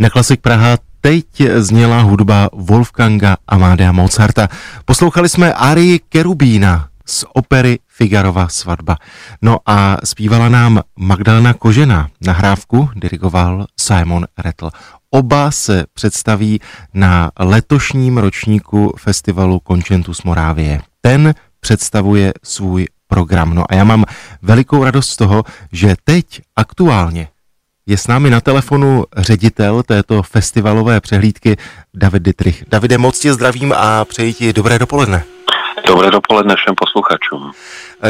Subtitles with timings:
[0.00, 1.26] Na Klasik Praha teď
[1.56, 4.48] zněla hudba Wolfganga Amadea Mozarta.
[4.84, 8.96] Poslouchali jsme Arii Kerubína z opery Figarova svatba.
[9.42, 12.08] No a zpívala nám Magdalena Kožena.
[12.26, 14.70] Nahrávku dirigoval Simon Rettel.
[15.10, 16.60] Oba se představí
[16.94, 20.80] na letošním ročníku festivalu Concentus Morávie.
[21.00, 23.54] Ten představuje svůj program.
[23.54, 24.04] No a já mám
[24.42, 27.28] velikou radost z toho, že teď aktuálně
[27.90, 31.56] je s námi na telefonu ředitel této festivalové přehlídky
[31.94, 32.64] David Dietrich.
[32.68, 35.24] Davide, moc tě zdravím a přeji ti dobré dopoledne.
[35.86, 37.52] Dobré dopoledne všem posluchačům.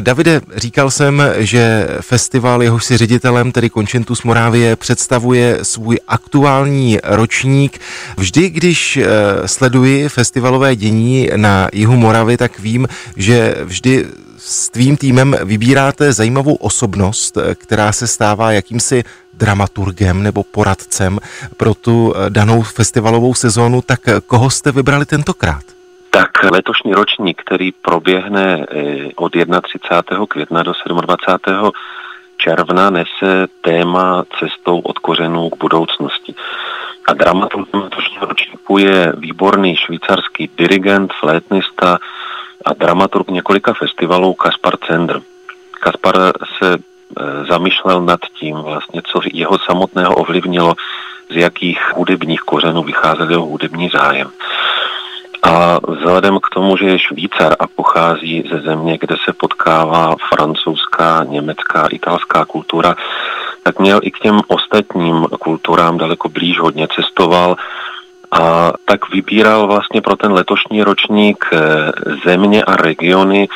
[0.00, 7.80] Davide, říkal jsem, že festival, jehož si ředitelem, tedy Concentus Morávie, představuje svůj aktuální ročník.
[8.16, 9.08] Vždy, když eh,
[9.48, 14.06] sleduji festivalové dění na jihu Moravy, tak vím, že vždy
[14.42, 19.04] s tvým týmem vybíráte zajímavou osobnost, eh, která se stává jakýmsi
[19.34, 21.18] dramaturgem nebo poradcem
[21.56, 25.62] pro tu eh, danou festivalovou sezónu, tak eh, koho jste vybrali tentokrát?
[26.10, 28.66] Tak letošní ročník, který proběhne
[29.16, 30.26] od 31.
[30.26, 31.70] května do 27.
[32.36, 36.34] června, nese téma cestou od kořenů k budoucnosti.
[37.08, 41.98] A dramaturgem letošního ročníku je výborný švýcarský dirigent, flétnista,
[42.64, 45.20] a dramaturg několika festivalů Kaspar Cendr.
[45.80, 46.78] Kaspar se e,
[47.44, 50.74] zamýšlel nad tím vlastně, co jeho samotného ovlivnilo,
[51.30, 54.30] z jakých hudebních kořenů vycházel jeho hudební zájem.
[55.42, 61.24] A vzhledem k tomu, že je Švýcar a pochází ze země, kde se potkává francouzská,
[61.24, 62.94] německá, italská kultura,
[63.62, 67.56] tak měl i k těm ostatním kulturám daleko blíž, hodně cestoval
[68.30, 71.58] a tak vybíral vlastně pro ten letošní ročník eh,
[72.24, 73.48] země a regiony,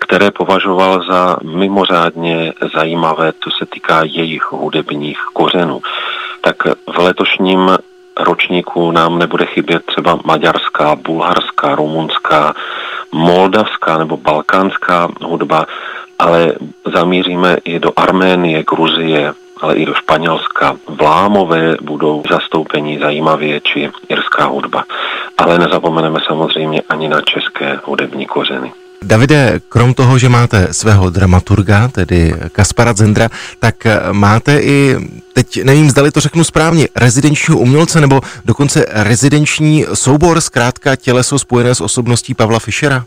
[0.00, 5.80] které považoval za mimořádně zajímavé, co se týká jejich hudebních kořenů.
[6.40, 7.70] Tak v letošním
[8.20, 12.54] ročníku nám nebude chybět třeba maďarská, bulharská, rumunská,
[13.12, 15.66] moldavská nebo balkánská hudba,
[16.18, 16.52] ale
[16.94, 20.76] zamíříme i do Arménie, Gruzie, ale i do Španělska.
[20.88, 24.84] Vlámové budou zastoupení zajímavě, či irská hudba.
[25.38, 28.72] Ale nezapomeneme samozřejmě ani na české hudební kořeny.
[29.02, 33.74] Davide, krom toho, že máte svého dramaturga, tedy Kaspara Zendra, tak
[34.12, 34.96] máte i,
[35.32, 41.74] teď nevím, zdali to řeknu správně, rezidenčního umělce nebo dokonce rezidenční soubor, zkrátka těleso spojené
[41.74, 43.04] s osobností Pavla Fischera?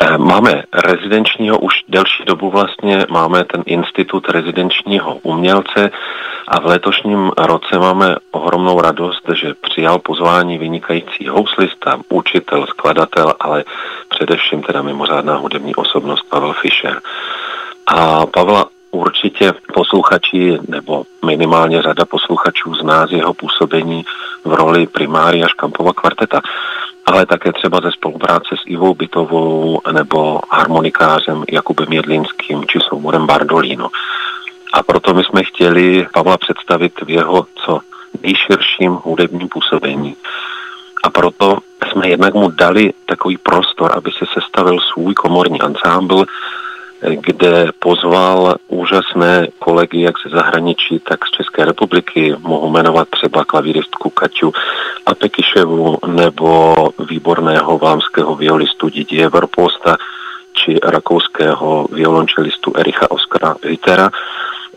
[0.00, 5.90] Eh, máme rezidenčního už delší dobu vlastně, máme ten institut rezidenčního umělce
[6.48, 13.64] a v letošním roce máme ohromnou radost, že přijal pozvání vynikající houslista, učitel, skladatel, ale
[14.08, 17.00] především teda mimořádná hudební osobnost Pavel Fischer.
[17.86, 24.04] A Pavla určitě posluchači, nebo minimálně řada posluchačů zná z jeho působení
[24.44, 26.40] v roli primária Škampova kvarteta
[27.06, 33.88] ale také třeba ze spolupráce s Ivou Bytovou nebo harmonikářem Jakubem Jedlinským či souborem Bardolino.
[34.72, 37.80] A proto my jsme chtěli Pavla představit v jeho co
[38.22, 40.16] nejširším hudebním působení.
[41.04, 41.58] A proto
[41.90, 46.24] jsme jednak mu dali takový prostor, aby se sestavil svůj komorní ansámbl,
[47.14, 52.34] kde pozval úžasné kolegy jak ze zahraničí, tak z České republiky.
[52.38, 54.52] Mohu jmenovat třeba klavíristku Kaťu
[55.06, 56.74] Apekiševu nebo
[57.10, 59.96] výborného vámského violistu Didier Verposta
[60.52, 64.10] či rakouského violončelistu Ericha Oskara Rittera,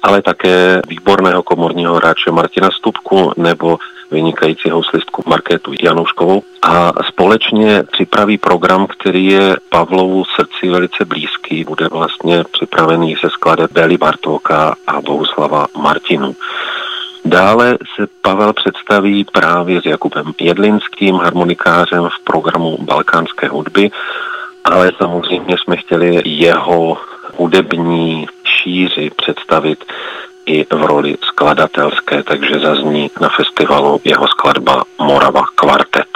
[0.02, 3.78] ale také výborného komorního hráče Martina Stupku nebo
[4.12, 11.64] vynikající houslistku Markétu Janouškovou a společně připraví program, který je Pavlovu srdci velice blízký.
[11.64, 16.36] Bude vlastně připravený se skladeb Beli Bartóka a Bohuslava Martinu.
[17.26, 23.92] Dále se Pavel představí právě s Jakubem Jedlinským, harmonikářem v programu Balkánské hudby,
[24.64, 26.98] ale samozřejmě jsme chtěli jeho
[27.38, 29.86] hudební šíři představit
[30.50, 36.09] i v roli skladatelské, takže zazní na festivalu jeho skladba Morava Kvartet.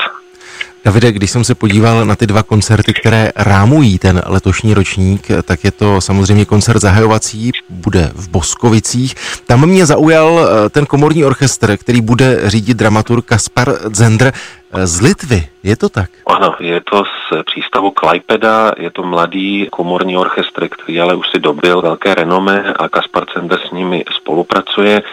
[0.86, 5.64] Davide, když jsem se podíval na ty dva koncerty, které rámují ten letošní ročník, tak
[5.64, 9.16] je to samozřejmě koncert zahajovací, bude v Boskovicích.
[9.48, 14.32] Tam mě zaujal eh, ten komorní orchestr, který bude řídit dramaturg Kaspar Zendr
[14.74, 15.48] z Litvy.
[15.64, 16.10] Je to tak?
[16.28, 21.40] Ano, je to z přístavu Klajpeda, je to mladý komorní orchestr, který ale už si
[21.40, 25.04] dobil velké renomé a Kaspar Zendr s nimi spolupracuje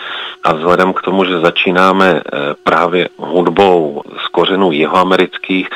[0.44, 5.68] a vzhledem k tomu, že začínáme eh, právě hudbou z kořenů jihoamerických,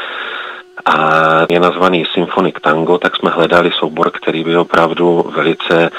[0.85, 5.91] a je nazvaný Symphonic Tango, tak jsme hledali soubor, který by opravdu velice,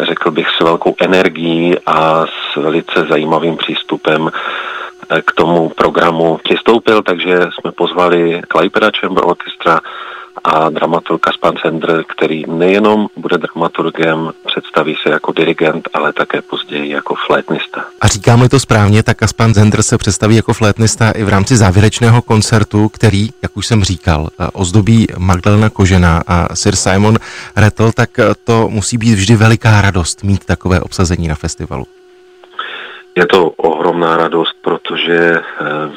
[0.00, 4.30] řekl bych, s velkou energií a s velice zajímavým přístupem
[5.24, 9.80] k tomu programu přistoupil, takže jsme pozvali Klaipeda Chamber Orchestra
[10.44, 16.90] a dramaturg Kaspan Cender, který nejenom bude dramaturgem, představí se jako dirigent, ale také později
[16.90, 17.84] jako flétnista.
[18.00, 22.22] A říkáme to správně, tak Kaspan Zender se představí jako flétnista i v rámci závěrečného
[22.22, 27.16] koncertu, který, jak už jsem říkal, ozdobí Magdalena Kožena a Sir Simon
[27.56, 28.10] Rettel, tak
[28.44, 31.86] to musí být vždy veliká radost mít takové obsazení na festivalu.
[33.16, 35.42] Je to ohromná radost, protože eh,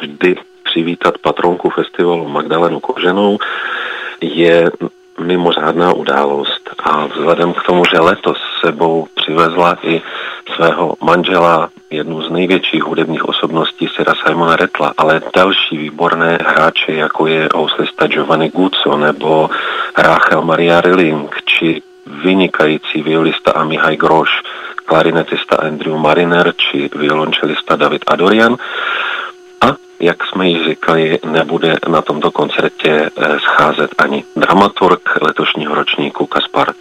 [0.02, 3.38] vždy přivítat patronku festivalu Magdalenu Koženou
[4.22, 4.72] je
[5.20, 10.02] mimořádná událost a vzhledem k tomu, že letos sebou přivezla i
[10.56, 17.28] svého manžela, jednu z největších hudebních osobností Sira Simona Retla, ale další výborné hráče, jako
[17.28, 19.50] je houslista Giovanni Guzzo nebo
[19.98, 21.82] Rachel Maria Rilling, či
[22.24, 24.30] vynikající violista Amihaj Groš,
[24.86, 28.58] klarinetista Andrew Mariner či violončelista David Adorian,
[30.02, 36.74] jak jsme již říkali, nebude na tomto koncertě eh, scházet ani dramaturg letošního ročníku Kaspar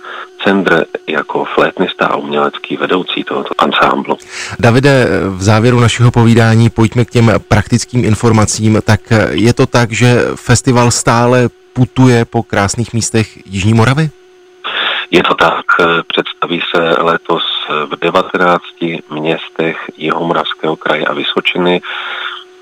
[0.44, 4.17] Cendr jako flétnista a umělecký vedoucí tohoto ansámblu.
[4.58, 8.82] Davide, v závěru našeho povídání pojďme k těm praktickým informacím.
[8.84, 14.11] Tak eh, je to tak, že festival stále putuje po krásných místech Jižní Moravy?
[15.11, 17.43] Je to tak, eh, představí se letos
[17.87, 21.81] v 19 městech Jihomoravského kraje a Vysočiny.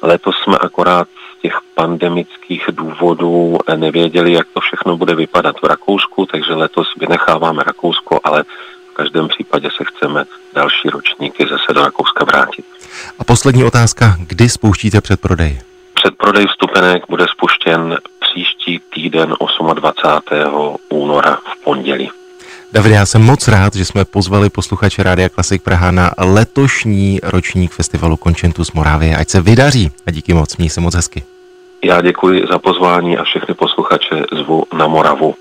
[0.03, 6.27] Letos jsme akorát z těch pandemických důvodů nevěděli, jak to všechno bude vypadat v Rakousku,
[6.27, 8.45] takže letos vynecháváme Rakousko, ale
[8.93, 10.25] v každém případě se chceme
[10.55, 12.65] další ročníky zase do Rakouska vrátit.
[13.19, 15.61] A poslední otázka, kdy spouštíte předprodej?
[15.95, 19.35] Předprodej vstupenek bude spuštěn příští týden
[19.75, 20.77] 28.
[20.89, 22.11] února v pondělí.
[22.73, 27.73] Davide, já jsem moc rád, že jsme pozvali posluchače Rádia Klasik Praha na letošní ročník
[27.73, 29.17] festivalu Concentus Moravie.
[29.17, 31.23] Ať se vydaří a díky moc, měj se moc hezky.
[31.85, 35.35] Já děkuji za pozvání a všechny posluchače zvu na Moravu.